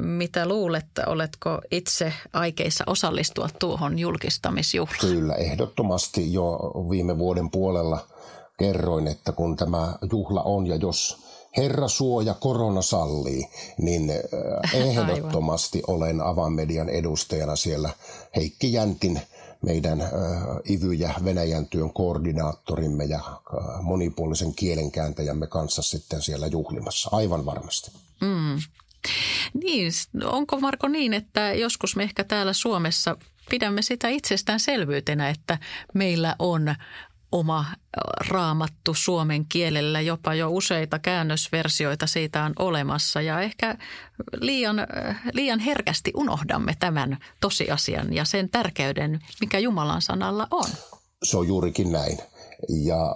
mitä 0.00 0.48
luulet, 0.48 0.86
oletko 1.06 1.60
itse 1.70 2.12
aikeissa 2.32 2.84
osallistua 2.86 3.48
tuohon 3.58 3.98
julkistamisjuhlaan? 3.98 4.98
Kyllä, 5.00 5.34
ehdottomasti 5.34 6.32
jo 6.32 6.58
viime 6.90 7.18
vuoden 7.18 7.50
puolella 7.50 8.06
kerroin, 8.58 9.06
että 9.06 9.32
kun 9.32 9.56
tämä 9.56 9.94
juhla 10.12 10.42
on 10.42 10.66
ja 10.66 10.76
jos 10.76 11.31
Herra 11.56 11.88
suoja 11.88 12.34
korona 12.34 12.82
sallii, 12.82 13.48
niin 13.78 14.12
ehdottomasti 14.74 15.78
Aivan. 15.78 15.96
olen 15.96 16.20
Avainmedian 16.20 16.88
edustajana 16.88 17.56
siellä 17.56 17.90
Heikki 18.36 18.72
Jäntin, 18.72 19.20
meidän 19.62 20.02
IVY- 20.70 20.94
ja 20.98 21.14
Venäjän 21.24 21.66
työn 21.66 21.92
koordinaattorimme 21.92 23.04
ja 23.04 23.20
monipuolisen 23.82 24.54
kielenkääntäjämme 24.54 25.46
kanssa 25.46 25.82
sitten 25.82 26.22
siellä 26.22 26.46
juhlimassa, 26.46 27.08
aivan 27.12 27.46
varmasti. 27.46 27.90
Mm. 28.20 28.58
Niin, 29.64 29.92
onko 30.24 30.60
Marko 30.60 30.88
niin, 30.88 31.14
että 31.14 31.52
joskus 31.52 31.96
me 31.96 32.02
ehkä 32.02 32.24
täällä 32.24 32.52
Suomessa 32.52 33.16
pidämme 33.50 33.82
sitä 33.82 34.08
itsestäänselvyytenä, 34.08 35.28
että 35.28 35.58
meillä 35.94 36.36
on 36.38 36.74
oma 37.32 37.64
raamattu 38.28 38.94
suomen 38.94 39.46
kielellä, 39.48 40.00
jopa 40.00 40.34
jo 40.34 40.50
useita 40.50 40.98
käännösversioita 40.98 42.06
siitä 42.06 42.44
on 42.44 42.52
olemassa 42.58 43.20
ja 43.20 43.40
ehkä 43.40 43.78
liian, 44.40 44.76
liian 45.32 45.58
herkästi 45.58 46.12
unohdamme 46.16 46.76
tämän 46.80 47.18
tosiasian 47.40 48.12
ja 48.12 48.24
sen 48.24 48.48
tärkeyden, 48.48 49.20
mikä 49.40 49.58
Jumalan 49.58 50.02
sanalla 50.02 50.46
on. 50.50 50.68
Se 51.22 51.36
on 51.36 51.48
juurikin 51.48 51.92
näin. 51.92 52.18
Ja 52.68 53.14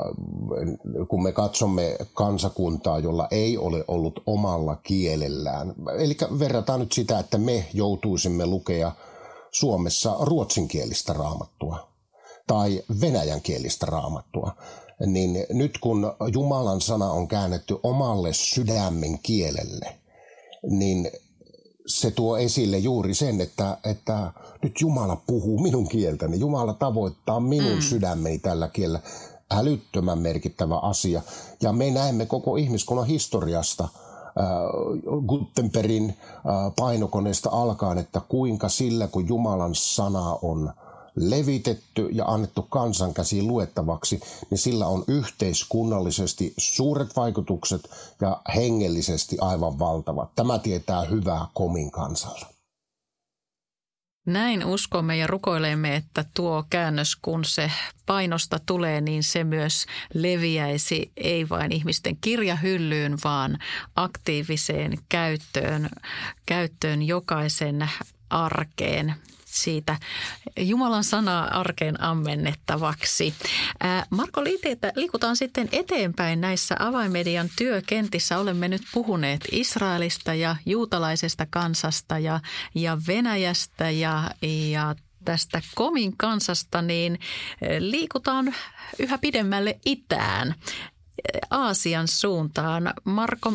kun 1.08 1.23
me 1.23 1.32
katsomme 1.32 1.96
kansakuntaa, 2.14 2.99
jolla 2.99 3.28
ei 3.30 3.58
ole 3.58 3.85
ollut 3.88 4.23
omalla 4.26 4.76
kielellään, 4.76 5.75
eli 5.99 6.16
verrataan 6.38 6.80
nyt 6.80 6.92
sitä, 6.92 7.18
että 7.18 7.38
me 7.38 7.66
joutuisimme 7.75 8.46
lukea 8.46 8.92
Suomessa 9.52 10.16
ruotsinkielistä 10.20 11.12
raamattua 11.12 11.96
tai 12.47 12.83
venäjänkielistä 13.00 13.87
raamattua, 13.87 14.53
niin 15.07 15.47
nyt 15.50 15.79
kun 15.79 16.12
Jumalan 16.33 16.81
sana 16.81 17.11
on 17.11 17.29
käännetty 17.29 17.79
omalle 17.83 18.33
sydämen 18.33 19.19
kielelle, 19.19 19.97
niin 20.62 21.11
se 21.87 22.11
tuo 22.11 22.37
esille 22.37 22.79
juuri 22.79 23.15
sen, 23.15 23.41
että, 23.41 23.79
että 23.85 24.33
nyt 24.62 24.81
Jumala 24.81 25.23
puhuu 25.26 25.59
minun 25.59 25.88
kieltäni. 25.88 26.41
Jumala 26.41 26.75
tavoittaa 26.75 27.41
minun 27.41 27.75
mm. 27.75 27.81
sydämeni 27.81 28.38
tällä 28.38 28.69
kielellä. 28.69 29.00
Älyttömän 29.50 30.19
merkittävä 30.19 30.79
asia. 30.79 31.23
Ja 31.62 31.73
me 31.73 31.91
näemme 31.91 32.26
koko 32.26 32.57
ihmiskunnan 32.57 33.07
historiasta 33.07 33.85
äh, 33.85 33.91
Gutenbergin 35.26 36.09
äh, 36.09 36.45
painokoneesta 36.79 37.50
alkaen, 37.53 37.99
että 37.99 38.21
kuinka 38.29 38.69
sillä, 38.69 39.09
kun 39.09 39.29
Jumalan 39.29 39.75
sana 39.75 40.38
on 40.43 40.73
levitetty 41.16 42.08
ja 42.12 42.25
annettu 42.25 42.62
kansan 42.62 43.14
käsiin 43.14 43.46
luettavaksi, 43.46 44.20
niin 44.50 44.58
sillä 44.58 44.87
on 44.87 45.04
yhteiskunnallisesti 45.08 46.54
suuret 46.58 47.16
vaikutukset 47.16 47.90
ja 48.20 48.40
hengellisesti 48.54 49.37
aivan 49.40 49.78
valtavat. 49.78 50.35
Tämä 50.35 50.58
tietää 50.58 51.04
hyvää 51.04 51.46
komin 51.54 51.90
kansalla. 51.90 52.46
Näin 54.26 54.64
uskomme 54.64 55.16
ja 55.16 55.26
rukoilemme, 55.26 55.96
että 55.96 56.25
tuo 56.35 56.64
käännös, 56.70 57.16
kun 57.16 57.44
se 57.44 57.70
painosta 58.06 58.58
tulee, 58.66 59.00
niin 59.00 59.23
se 59.23 59.44
myös 59.44 59.87
leviäisi 60.14 61.12
ei 61.16 61.49
vain 61.49 61.73
ihmisten 61.73 62.16
kirjahyllyyn, 62.20 63.18
vaan 63.25 63.58
aktiiviseen 63.96 64.99
käyttöön, 65.08 65.88
käyttöön 66.46 67.02
jokaisen 67.02 67.90
arkeen 68.30 69.14
siitä 69.62 69.96
Jumalan 70.58 71.04
sanaa 71.04 71.60
arkeen 71.60 72.02
ammennettavaksi. 72.02 73.34
Marko, 74.10 74.44
liikutaan 74.94 75.36
sitten 75.36 75.68
eteenpäin 75.72 76.40
näissä 76.40 76.76
avaimedian 76.78 77.48
työkentissä. 77.58 78.38
Olemme 78.38 78.68
nyt 78.68 78.82
puhuneet 78.92 79.44
Israelista 79.52 80.34
ja 80.34 80.56
juutalaisesta 80.66 81.46
kansasta 81.50 82.18
ja, 82.18 82.40
ja 82.75 82.98
Venäjästä 83.06 83.90
ja, 83.90 84.30
ja 84.70 84.94
tästä 85.25 85.62
komin 85.75 86.16
kansasta, 86.16 86.82
niin 86.82 87.18
liikutaan 87.78 88.54
yhä 88.98 89.18
pidemmälle 89.18 89.78
itään. 89.84 90.54
Aasian 91.50 92.08
suuntaan. 92.08 92.94
Marko, 93.04 93.52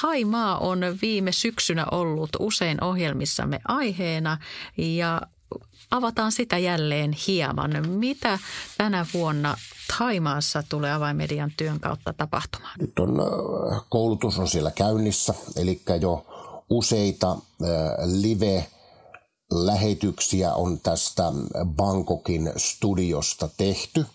Taimaa 0.00 0.58
on 0.58 0.80
viime 1.02 1.32
syksynä 1.32 1.86
ollut 1.90 2.30
usein 2.38 2.84
ohjelmissamme 2.84 3.60
aiheena 3.68 4.38
ja 4.76 5.20
avataan 5.90 6.32
sitä 6.32 6.58
jälleen 6.58 7.12
hieman. 7.26 7.88
Mitä 7.88 8.38
tänä 8.78 9.06
vuonna 9.14 9.56
Taimaassa 9.98 10.62
tulee 10.68 10.92
avaimedian 10.92 11.52
työn 11.56 11.80
kautta 11.80 12.12
tapahtumaan? 12.12 12.78
Nyt 12.80 12.98
on, 12.98 13.20
äh, 13.20 13.80
koulutus 13.88 14.38
on 14.38 14.48
siellä 14.48 14.70
käynnissä, 14.70 15.34
eli 15.56 15.82
jo 16.00 16.26
useita 16.70 17.30
äh, 17.30 17.38
live 18.04 18.66
lähetyksiä 19.52 20.54
on 20.54 20.80
tästä 20.80 21.32
Bangkokin 21.66 22.52
studiosta 22.56 23.48
tehty. 23.56 24.06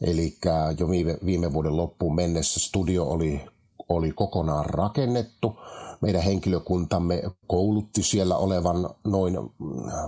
Eli 0.00 0.36
jo 0.78 0.90
viime, 0.90 1.18
viime 1.24 1.52
vuoden 1.52 1.76
loppuun 1.76 2.14
mennessä 2.14 2.60
studio 2.60 3.04
oli, 3.04 3.40
oli 3.88 4.12
kokonaan 4.12 4.66
rakennettu 4.66 5.56
meidän 6.04 6.22
henkilökuntamme 6.22 7.22
koulutti 7.46 8.02
siellä 8.02 8.36
olevan 8.36 8.90
noin 9.04 9.38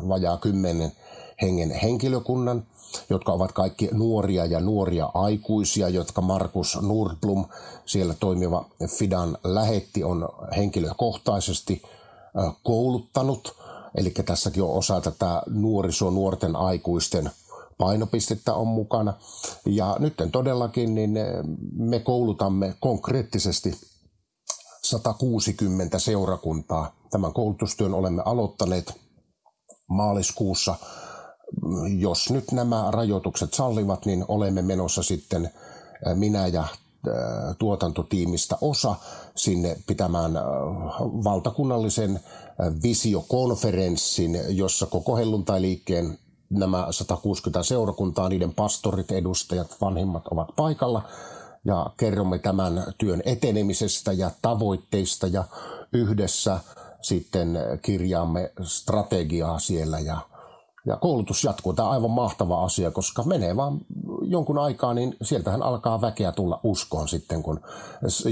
vajaa 0.08 0.36
kymmenen 0.36 0.92
hengen 1.42 1.70
henkilökunnan, 1.70 2.66
jotka 3.10 3.32
ovat 3.32 3.52
kaikki 3.52 3.88
nuoria 3.92 4.44
ja 4.44 4.60
nuoria 4.60 5.10
aikuisia, 5.14 5.88
jotka 5.88 6.20
Markus 6.20 6.78
Nordblom, 6.82 7.44
siellä 7.86 8.14
toimiva 8.20 8.64
Fidan 8.86 9.38
lähetti, 9.44 10.04
on 10.04 10.28
henkilökohtaisesti 10.56 11.82
kouluttanut. 12.62 13.54
Eli 13.94 14.10
tässäkin 14.10 14.62
on 14.62 14.70
osa 14.70 15.00
tätä 15.00 15.42
nuoriso 15.46 16.10
nuorten 16.10 16.56
aikuisten 16.56 17.30
painopistettä 17.78 18.54
on 18.54 18.66
mukana. 18.66 19.14
Ja 19.66 19.96
nyt 19.98 20.14
todellakin 20.32 20.94
niin 20.94 21.18
me 21.76 21.98
koulutamme 21.98 22.74
konkreettisesti 22.80 23.95
160 24.86 25.98
seurakuntaa. 25.98 26.92
Tämän 27.10 27.32
koulutustyön 27.32 27.94
olemme 27.94 28.22
aloittaneet 28.24 29.00
maaliskuussa. 29.88 30.74
Jos 31.98 32.30
nyt 32.30 32.52
nämä 32.52 32.90
rajoitukset 32.90 33.54
sallivat, 33.54 34.06
niin 34.06 34.24
olemme 34.28 34.62
menossa 34.62 35.02
sitten 35.02 35.50
minä 36.14 36.46
ja 36.46 36.64
tuotantotiimistä 37.58 38.58
osa 38.60 38.94
sinne 39.36 39.76
pitämään 39.86 40.32
valtakunnallisen 41.24 42.20
visiokonferenssin, 42.82 44.38
jossa 44.48 44.86
koko 44.86 45.16
helluntailiikkeen 45.16 46.18
nämä 46.50 46.86
160 46.90 47.62
seurakuntaa, 47.62 48.28
niiden 48.28 48.54
pastorit, 48.54 49.12
edustajat, 49.12 49.76
vanhimmat 49.80 50.26
ovat 50.28 50.48
paikalla– 50.56 51.02
ja 51.66 51.86
kerromme 51.96 52.38
tämän 52.38 52.84
työn 52.98 53.22
etenemisestä 53.24 54.12
ja 54.12 54.30
tavoitteista 54.42 55.26
ja 55.26 55.44
yhdessä 55.92 56.60
sitten 57.02 57.58
kirjaamme 57.82 58.52
strategiaa 58.62 59.58
siellä 59.58 59.98
ja, 59.98 60.18
ja 60.86 60.96
koulutus 60.96 61.44
jatkuu. 61.44 61.72
Tämä 61.72 61.88
on 61.88 61.94
aivan 61.94 62.10
mahtava 62.10 62.64
asia, 62.64 62.90
koska 62.90 63.22
menee 63.22 63.56
vaan 63.56 63.80
jonkun 64.22 64.58
aikaa, 64.58 64.94
niin 64.94 65.16
sieltähän 65.22 65.62
alkaa 65.62 66.00
väkeä 66.00 66.32
tulla 66.32 66.60
uskoon 66.62 67.08
sitten, 67.08 67.42
kun 67.42 67.60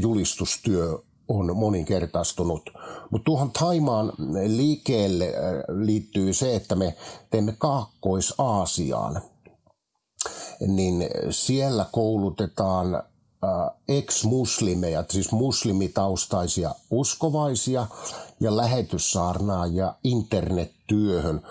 julistustyö 0.03 0.99
on 1.29 1.57
moninkertaistunut. 1.57 2.70
Mutta 3.11 3.25
tuohon 3.25 3.51
Taimaan 3.51 4.12
liikkeelle 4.47 5.25
äh, 5.25 5.77
liittyy 5.85 6.33
se, 6.33 6.57
että 6.57 6.75
me 6.75 6.97
teemme 7.31 7.55
Kaakkois-Aasiaan. 7.59 9.20
Niin 10.66 11.09
siellä 11.31 11.87
koulutetaan 11.92 13.03
ex-muslimeja, 13.88 15.04
siis 15.11 15.33
muslimitaustaisia 15.33 16.74
uskovaisia 16.90 17.87
ja 18.40 18.57
lähetyssaarnaajia 18.57 19.94
internettyöhön. 20.04 21.42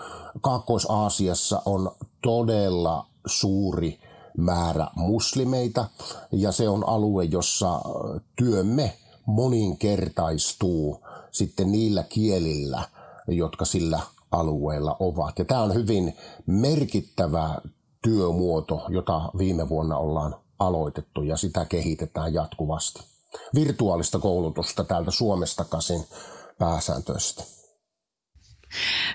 Kaakkois-Aasiassa 0.42 1.62
on 1.66 1.92
todella 2.22 3.06
suuri 3.26 4.00
määrä 4.38 4.88
muslimeita 4.96 5.86
ja 6.32 6.52
se 6.52 6.70
on 6.70 6.90
alue, 6.90 7.24
jossa 7.24 7.82
työmme 8.36 8.94
moninkertaistuu 9.26 11.00
sitten 11.32 11.72
niillä 11.72 12.04
kielillä, 12.04 12.84
jotka 13.28 13.66
sillä 13.66 14.00
alueella 14.32 14.98
ovat. 15.00 15.40
Ja 15.40 15.46
tämä 15.46 15.62
on 15.62 15.74
hyvin 15.74 16.18
merkittävä 16.46 17.62
työmuoto, 18.02 18.82
jota 18.90 19.32
viime 19.38 19.70
vuonna 19.70 19.98
ollaan 19.98 20.36
aloitettu 20.68 21.22
ja 21.22 21.38
sitä 21.38 21.66
kehitetään 21.66 22.34
jatkuvasti. 22.34 23.04
Virtuaalista 23.56 24.20
koulutusta 24.20 24.84
täältä 24.84 25.12
Suomesta 25.12 25.66
käsin 25.66 26.06
pääsääntöisesti. 26.60 27.44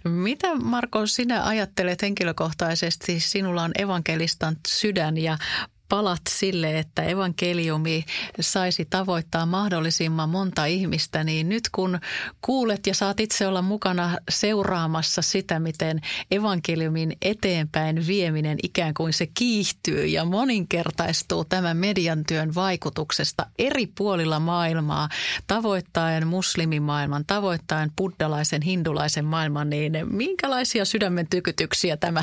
Mitä 0.05 0.55
Marko 0.55 1.07
sinä 1.07 1.47
ajattelet 1.47 2.03
henkilökohtaisesti? 2.03 3.21
Sinulla 3.21 3.63
on 3.63 3.73
evankelistan 3.79 4.57
sydän 4.69 5.19
ja 5.19 5.39
palat 5.89 6.21
sille, 6.29 6.79
että 6.79 7.03
evankeliumi 7.03 8.05
saisi 8.41 8.85
tavoittaa 8.85 9.47
mahdollisimman 9.47 10.29
monta 10.29 10.65
ihmistä, 10.65 11.25
niin 11.25 11.49
nyt 11.49 11.69
kun 11.73 11.99
kuulet 12.43 12.87
ja 12.87 12.95
saat 12.95 13.21
itse 13.21 13.47
olla 13.47 13.63
mukana 13.63 14.19
seuraamassa 14.31 15.23
sitä, 15.23 15.59
miten 15.59 16.01
evankeliumin 16.31 17.17
eteenpäin 17.23 18.07
vieminen 18.07 18.59
ikään 18.63 18.95
kuin 18.95 19.13
se 19.13 19.27
kiihtyy 19.27 20.07
ja 20.07 20.25
moninkertaistuu 20.25 21.45
tämän 21.45 21.77
median 21.77 22.25
työn 22.29 22.55
vaikutuksesta 22.55 23.47
eri 23.59 23.87
puolilla 23.87 24.41
maailmaa, 24.41 25.09
tavoittaen 25.47 26.27
muslimimaailman, 26.27 27.25
tavoittaen 27.27 27.93
buddalaisen, 27.97 28.63
hindulaisen 28.63 29.25
maailman, 29.25 29.71
niin 29.71 29.93
minkälaisia 30.11 30.85
sydämen 30.85 31.27
tykytyksiä 31.31 31.97
tämä 31.97 32.23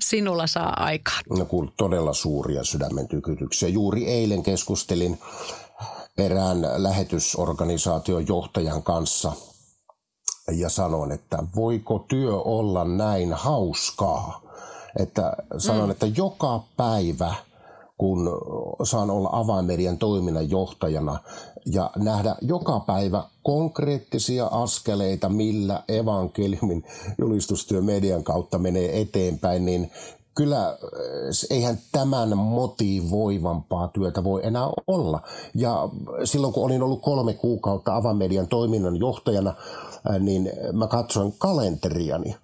sinulla 0.00 0.46
saa 0.46 0.84
aikaan? 0.84 1.22
No 1.38 1.44
kun 1.44 1.72
todella 1.76 2.12
suuria 2.12 2.64
sydämen 2.64 3.03
tykytyksiä. 3.08 3.68
Juuri 3.68 4.06
eilen 4.06 4.42
keskustelin 4.42 5.18
erään 6.18 6.58
lähetysorganisaation 6.76 8.28
johtajan 8.28 8.82
kanssa 8.82 9.32
ja 10.52 10.68
sanoin, 10.68 11.12
että 11.12 11.38
voiko 11.56 11.98
työ 12.08 12.36
olla 12.36 12.84
näin 12.84 13.32
hauskaa. 13.32 14.40
Että 14.98 15.32
sanon, 15.58 15.84
mm. 15.84 15.90
että 15.90 16.06
joka 16.06 16.64
päivä 16.76 17.34
kun 17.98 18.30
saan 18.82 19.10
olla 19.10 19.28
avainmedian 19.32 19.98
toiminnan 19.98 20.50
johtajana 20.50 21.18
ja 21.66 21.90
nähdä 21.96 22.36
joka 22.40 22.80
päivä 22.80 23.24
konkreettisia 23.42 24.46
askeleita, 24.46 25.28
millä 25.28 25.82
evankeliumin 25.88 26.84
julistustyö 27.18 27.80
median 27.80 28.24
kautta 28.24 28.58
menee 28.58 29.00
eteenpäin, 29.00 29.64
niin 29.64 29.90
kyllä 30.34 30.78
eh, 30.82 31.56
eihän 31.56 31.78
tämän 31.92 32.38
motivoivampaa 32.38 33.88
työtä 33.88 34.24
voi 34.24 34.40
enää 34.46 34.68
olla. 34.86 35.20
Ja 35.54 35.88
silloin 36.24 36.52
kun 36.52 36.64
olin 36.64 36.82
ollut 36.82 37.02
kolme 37.02 37.34
kuukautta 37.34 37.96
Avamedian 37.96 38.48
toiminnan 38.48 38.96
johtajana, 38.96 39.54
eh, 40.10 40.20
niin 40.20 40.50
mä 40.72 40.86
katsoin 40.86 41.34
kalenteriani. 41.38 42.36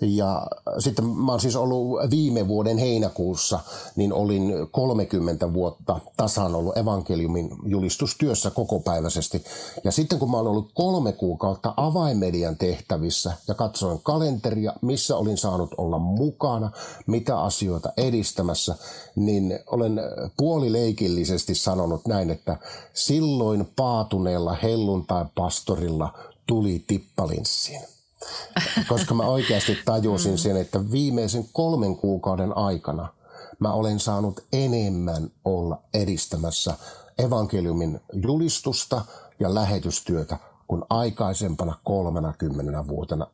Ja 0.00 0.46
sitten 0.78 1.04
mä 1.04 1.32
oon 1.32 1.40
siis 1.40 1.56
ollut 1.56 2.10
viime 2.10 2.48
vuoden 2.48 2.78
heinäkuussa, 2.78 3.60
niin 3.96 4.12
olin 4.12 4.52
30 4.70 5.52
vuotta 5.52 6.00
tasan 6.16 6.54
ollut 6.54 6.76
evankeliumin 6.76 7.50
julistustyössä 7.64 8.50
kokopäiväisesti. 8.50 9.44
Ja 9.84 9.92
sitten 9.92 10.18
kun 10.18 10.30
mä 10.30 10.36
oon 10.36 10.46
ollut 10.46 10.70
kolme 10.74 11.12
kuukautta 11.12 11.74
avaimedian 11.76 12.56
tehtävissä 12.56 13.32
ja 13.48 13.54
katsoin 13.54 14.00
kalenteria, 14.02 14.72
missä 14.82 15.16
olin 15.16 15.38
saanut 15.38 15.74
olla 15.76 15.98
mukana, 15.98 16.70
mitä 17.06 17.40
asioita 17.40 17.92
edistämässä, 17.96 18.74
niin 19.16 19.58
olen 19.66 20.00
puolileikillisesti 20.36 21.54
sanonut 21.54 22.06
näin, 22.06 22.30
että 22.30 22.56
silloin 22.94 23.68
paatuneella 23.76 24.56
helluntai-pastorilla 24.62 26.18
tuli 26.46 26.84
tippalinssiin 26.86 27.97
koska 28.88 29.14
mä 29.14 29.22
oikeasti 29.22 29.78
tajusin 29.84 30.32
mm. 30.32 30.38
sen, 30.38 30.56
että 30.56 30.90
viimeisen 30.90 31.44
kolmen 31.52 31.96
kuukauden 31.96 32.56
aikana 32.56 33.08
mä 33.58 33.72
olen 33.72 34.00
saanut 34.00 34.40
enemmän 34.52 35.30
olla 35.44 35.82
edistämässä 35.94 36.74
evankeliumin 37.18 38.00
julistusta 38.12 39.04
ja 39.40 39.54
lähetystyötä 39.54 40.38
kuin 40.66 40.82
aikaisempana 40.90 41.78
kolmena 41.84 42.32
kymmenenä 42.38 42.86
vuotena 42.86 43.26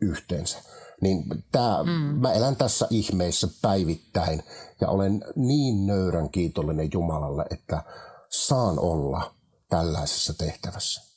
yhteensä. 0.00 0.58
Niin 1.00 1.24
tää, 1.52 1.82
mm. 1.82 1.90
mä 1.90 2.32
elän 2.32 2.56
tässä 2.56 2.86
ihmeessä 2.90 3.48
päivittäin 3.62 4.42
ja 4.80 4.88
olen 4.88 5.24
niin 5.36 5.86
nöyrän 5.86 6.30
kiitollinen 6.30 6.88
Jumalalle, 6.92 7.44
että 7.50 7.82
saan 8.28 8.78
olla 8.78 9.34
tällaisessa 9.68 10.34
tehtävässä. 10.34 11.08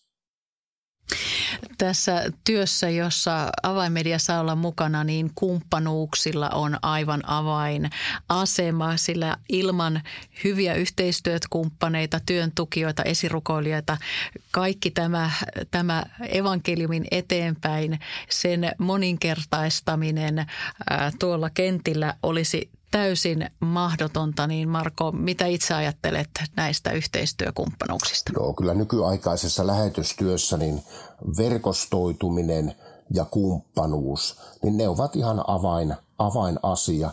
Tässä 1.77 2.23
työssä, 2.43 2.89
jossa 2.89 3.49
avainmedia 3.63 4.19
saa 4.19 4.39
olla 4.39 4.55
mukana, 4.55 5.03
niin 5.03 5.31
kumppanuuksilla 5.35 6.49
on 6.49 6.77
aivan 6.81 7.21
avainasema, 7.27 8.97
sillä 8.97 9.37
ilman 9.49 10.01
hyviä 10.43 10.73
yhteistyökumppaneita, 10.73 12.19
työntukijoita, 12.25 13.03
esirukoilijoita, 13.03 13.97
kaikki 14.51 14.91
tämä, 14.91 15.31
tämä 15.71 16.03
evankeliumin 16.29 17.05
eteenpäin, 17.11 17.99
sen 18.29 18.71
moninkertaistaminen 18.77 20.39
ää, 20.89 21.11
tuolla 21.19 21.49
kentillä 21.49 22.13
olisi 22.23 22.69
täysin 22.91 23.49
mahdotonta, 23.60 24.47
niin 24.47 24.69
Marko, 24.69 25.12
mitä 25.12 25.45
itse 25.45 25.73
ajattelet 25.73 26.30
näistä 26.56 26.91
yhteistyökumppanuuksista? 26.91 28.32
Joo, 28.36 28.54
kyllä 28.54 28.73
nykyaikaisessa 28.73 29.67
lähetystyössä 29.67 30.58
niin 30.58 30.84
verkostoituminen 31.38 32.75
ja 33.13 33.25
kumppanuus, 33.25 34.39
niin 34.63 34.77
ne 34.77 34.89
ovat 34.89 35.15
ihan 35.15 35.43
avain, 35.47 35.95
avainasia. 36.17 37.12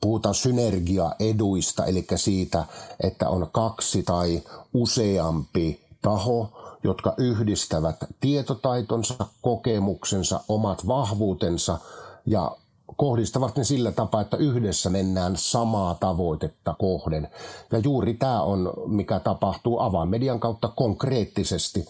Puhutaan 0.00 0.34
synergiaeduista, 0.34 1.84
eli 1.84 2.06
siitä, 2.16 2.64
että 3.02 3.28
on 3.28 3.48
kaksi 3.52 4.02
tai 4.02 4.42
useampi 4.74 5.86
taho, 6.02 6.50
jotka 6.84 7.14
yhdistävät 7.16 7.96
tietotaitonsa, 8.20 9.26
kokemuksensa, 9.42 10.40
omat 10.48 10.86
vahvuutensa 10.86 11.78
ja 12.26 12.56
kohdistavat 12.96 13.56
ne 13.56 13.64
sillä 13.64 13.92
tapaa, 13.92 14.20
että 14.20 14.36
yhdessä 14.36 14.90
mennään 14.90 15.36
samaa 15.36 15.94
tavoitetta 15.94 16.74
kohden. 16.78 17.28
Ja 17.72 17.78
juuri 17.78 18.14
tämä 18.14 18.42
on, 18.42 18.72
mikä 18.86 19.20
tapahtuu 19.20 19.80
avainmedian 19.80 20.40
kautta 20.40 20.68
konkreettisesti. 20.68 21.88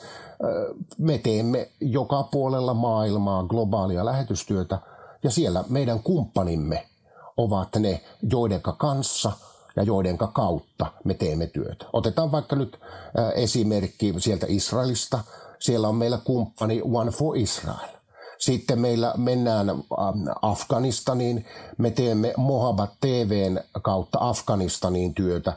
Me 0.99 1.19
teemme 1.19 1.69
joka 1.81 2.23
puolella 2.23 2.75
maailmaa 2.75 3.43
globaalia 3.43 4.05
lähetystyötä 4.05 4.79
ja 5.23 5.31
siellä 5.31 5.65
meidän 5.69 6.03
kumppanimme 6.03 6.87
ovat 7.37 7.69
ne, 7.79 8.01
joidenka 8.31 8.73
kanssa 8.73 9.33
ja 9.77 9.83
joidenka 9.83 10.27
kautta 10.27 10.87
me 11.05 11.15
teemme 11.15 11.47
työtä. 11.47 11.87
Otetaan 11.93 12.33
vaikka 12.33 12.57
nyt 12.57 12.81
esimerkki 13.35 14.15
sieltä 14.19 14.47
Israelista. 14.49 15.19
Siellä 15.59 15.89
on 15.89 15.95
meillä 15.95 16.19
kumppani 16.25 16.83
One 16.93 17.11
for 17.11 17.37
Israel 17.37 17.98
sitten 18.39 18.79
meillä 18.79 19.15
mennään 19.17 19.71
ähm, 19.71 19.81
Afganistaniin. 20.43 21.47
Me 21.79 21.91
teemme 21.91 22.35
Mohabat 22.37 22.91
TVn 23.01 23.61
kautta 23.83 24.19
Afganistaniin 24.21 25.15
työtä, 25.15 25.51
äh, 25.51 25.57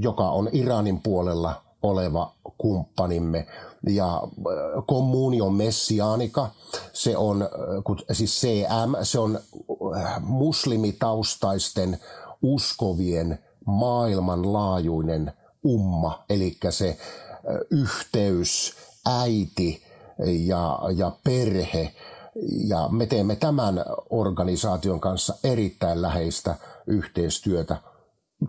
joka 0.00 0.30
on 0.30 0.48
Iranin 0.52 1.02
puolella 1.02 1.62
oleva 1.82 2.34
kumppanimme. 2.58 3.46
Ja 3.88 4.14
äh, 4.14 4.84
Communion 4.88 5.54
Messianica, 5.54 6.50
se 6.92 7.16
on, 7.16 7.42
äh, 7.42 7.48
siis 8.12 8.40
CM, 8.40 8.94
se 9.02 9.18
on 9.18 9.40
muslimitaustaisten 10.20 11.98
uskovien 12.42 13.38
maailmanlaajuinen 13.66 15.32
umma, 15.64 16.24
eli 16.30 16.56
se 16.70 16.98
yhteys, 17.70 18.74
äiti, 19.06 19.87
ja, 20.26 20.78
ja 20.96 21.12
perhe. 21.24 21.94
Ja 22.66 22.88
me 22.88 23.06
teemme 23.06 23.36
tämän 23.36 23.84
organisaation 24.10 25.00
kanssa 25.00 25.34
erittäin 25.44 26.02
läheistä 26.02 26.56
yhteistyötä. 26.86 27.76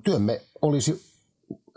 Työmme 0.03 0.41
olisi 0.61 1.09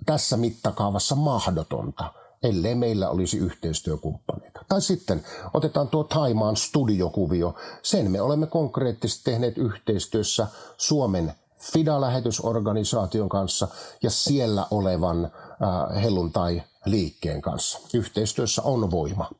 tässä 0.07 0.37
mittakaavassa 0.37 1.15
mahdotonta, 1.15 2.13
ellei 2.43 2.75
meillä 2.75 3.11
olisi 3.11 3.39
yhteistyökumppaneita. 3.39 4.65
Tai 4.69 4.83
sitten 4.83 5.25
otetaan 5.55 5.89
tuo 5.89 6.05
Taimaan 6.05 6.57
studiokuvio. 6.57 7.55
Sen 7.83 8.11
me 8.11 8.21
olemme 8.21 8.47
konkreettisesti 8.47 9.25
tehneet 9.25 9.59
yhteistyössä 9.59 10.47
Suomen 10.77 11.33
FIDA-lähetysorganisaation 11.63 13.29
kanssa 13.29 13.69
ja 14.03 14.11
siellä 14.11 14.67
olevan 14.71 15.25
äh, 15.25 16.03
helluntai-liikkeen 16.03 17.43
kanssa. 17.43 17.79
Yhteistyössä 17.95 18.63
on 18.63 18.91
voima. 18.91 19.31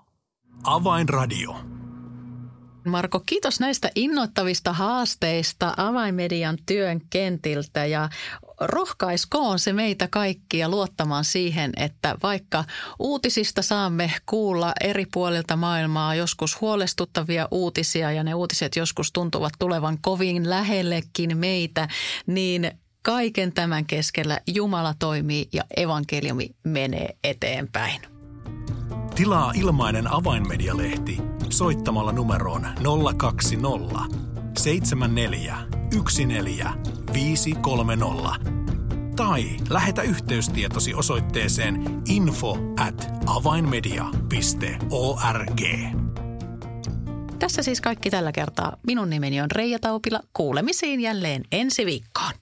Avainradio. 0.65 1.57
Marko, 2.85 3.21
kiitos 3.21 3.61
näistä 3.61 3.91
innoittavista 3.95 4.73
haasteista 4.73 5.75
avainmedian 5.77 6.59
työn 6.67 7.01
kentiltä 7.11 7.87
ja 7.87 8.09
rohkaiskoon 8.61 9.59
se 9.59 9.73
meitä 9.73 10.09
kaikkia 10.09 10.69
luottamaan 10.69 11.25
siihen, 11.25 11.73
että 11.77 12.17
vaikka 12.23 12.65
uutisista 12.99 13.63
saamme 13.63 14.13
kuulla 14.27 14.73
eri 14.81 15.07
puolilta 15.13 15.57
maailmaa 15.57 16.15
joskus 16.15 16.61
huolestuttavia 16.61 17.49
uutisia 17.51 18.13
ja 18.13 18.25
ne 18.25 18.35
uutiset 18.35 18.77
joskus 18.77 19.13
tuntuvat 19.13 19.53
tulevan 19.59 19.99
kovin 20.01 20.51
lähellekin 20.51 21.37
meitä, 21.37 21.89
niin 22.27 22.71
kaiken 23.03 23.53
tämän 23.53 23.87
keskellä 23.87 24.41
Jumala 24.47 24.95
toimii 24.99 25.49
ja 25.53 25.65
evankeliumi 25.77 26.51
menee 26.65 27.17
eteenpäin. 27.25 28.01
Tilaa 29.15 29.53
ilmainen 29.55 30.13
avainmedialehti 30.13 31.19
soittamalla 31.49 32.13
numeroon 32.13 32.67
020 33.17 34.01
74 34.59 35.59
14 36.27 36.73
530 37.13 38.07
tai 39.17 39.45
lähetä 39.71 40.03
yhteystietosi 40.03 40.95
osoitteeseen 40.95 42.03
info 42.09 42.59
at 42.81 43.11
avainmedia.org. 43.27 45.61
Tässä 47.39 47.63
siis 47.63 47.81
kaikki 47.81 48.11
tällä 48.11 48.33
kertaa. 48.33 48.77
Minun 48.87 49.11
nimeni 49.11 49.41
on 49.41 49.51
Reija 49.51 49.79
Taupila. 49.79 50.21
Kuulemisiin 50.33 51.01
jälleen 51.01 51.43
ensi 51.53 51.87
viikkoon. 51.87 52.33